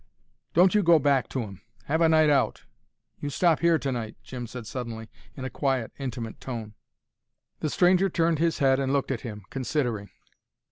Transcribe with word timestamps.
"Don't 0.55 0.73
you 0.73 0.81
go 0.81 0.97
back 0.97 1.29
to 1.29 1.43
'em. 1.43 1.61
Have 1.85 2.01
a 2.01 2.09
night 2.09 2.31
out. 2.31 2.63
You 3.19 3.29
stop 3.29 3.59
here 3.59 3.77
tonight," 3.77 4.15
Jim 4.23 4.47
said 4.47 4.65
suddenly, 4.65 5.11
in 5.37 5.45
a 5.45 5.49
quiet 5.51 5.91
intimate 5.99 6.41
tone. 6.41 6.73
The 7.59 7.69
stranger 7.69 8.09
turned 8.09 8.39
his 8.39 8.57
head 8.57 8.79
and 8.79 8.91
looked 8.91 9.11
at 9.11 9.21
him, 9.21 9.43
considering. 9.51 10.09